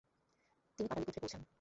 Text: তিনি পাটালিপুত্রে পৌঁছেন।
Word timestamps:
তিনি 0.79 0.87
পাটালিপুত্রে 0.89 1.21
পৌঁছেন। 1.21 1.41